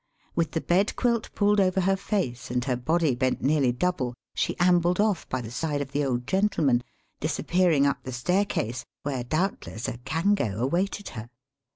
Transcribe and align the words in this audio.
With 0.35 0.53
the 0.53 0.61
bed 0.61 0.95
quilt 0.95 1.29
pulled 1.35 1.59
over 1.59 1.81
her 1.81 1.95
face 1.95 2.49
and 2.49 2.65
her 2.65 2.75
body 2.75 3.13
bent 3.13 3.43
nearly 3.43 3.71
double, 3.71 4.15
she 4.33 4.57
ambled 4.57 4.99
off 4.99 5.29
by 5.29 5.41
the 5.41 5.51
side 5.51 5.79
of 5.79 5.91
the 5.91 6.03
old 6.03 6.25
gentleman, 6.25 6.81
disappear 7.19 7.69
ing 7.71 7.85
up 7.85 8.01
the 8.01 8.11
staircase, 8.11 8.83
where 9.03 9.23
doubtless 9.23 9.87
a 9.87 9.99
kango 9.99 10.55
awaited 10.57 11.09
her. 11.09 11.29